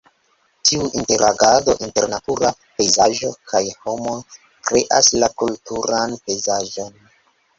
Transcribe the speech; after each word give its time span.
Tiu 0.67 0.85
interagado 0.99 1.73
inter 1.87 2.07
natura 2.13 2.49
pejzaĝo 2.79 3.29
kaj 3.51 3.61
homoj 3.83 4.15
kreas 4.69 5.11
la 5.25 5.31
kulturan 5.43 6.19
pejzaĝon. 6.25 6.99